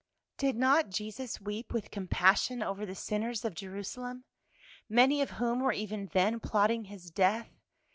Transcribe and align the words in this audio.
"Did 0.39 0.55
not 0.55 0.89
Jesus 0.89 1.39
weep 1.39 1.71
with 1.71 1.91
compassion 1.91 2.63
over 2.63 2.87
the 2.87 2.95
sinners 2.95 3.45
of 3.45 3.53
Jerusalem, 3.53 4.23
many 4.89 5.21
of 5.21 5.29
whom 5.37 5.59
were 5.59 5.73
even 5.73 6.07
then 6.07 6.39
plotting 6.39 6.85
His 6.85 7.11
death? 7.11 7.51